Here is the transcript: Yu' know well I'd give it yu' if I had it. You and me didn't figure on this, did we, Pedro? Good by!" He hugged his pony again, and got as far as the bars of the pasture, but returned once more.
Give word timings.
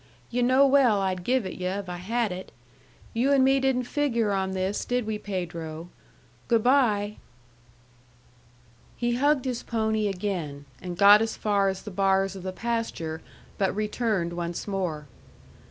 Yu' 0.31 0.41
know 0.41 0.65
well 0.65 0.99
I'd 0.99 1.23
give 1.23 1.45
it 1.45 1.59
yu' 1.59 1.67
if 1.67 1.87
I 1.87 1.97
had 1.97 2.31
it. 2.31 2.51
You 3.13 3.31
and 3.31 3.43
me 3.43 3.59
didn't 3.59 3.83
figure 3.83 4.31
on 4.31 4.53
this, 4.53 4.83
did 4.83 5.05
we, 5.05 5.19
Pedro? 5.19 5.89
Good 6.47 6.63
by!" 6.63 7.17
He 8.97 9.13
hugged 9.17 9.45
his 9.45 9.61
pony 9.61 10.07
again, 10.07 10.65
and 10.81 10.97
got 10.97 11.21
as 11.21 11.37
far 11.37 11.69
as 11.69 11.83
the 11.83 11.91
bars 11.91 12.35
of 12.35 12.41
the 12.41 12.51
pasture, 12.51 13.21
but 13.59 13.75
returned 13.75 14.33
once 14.33 14.67
more. 14.67 15.05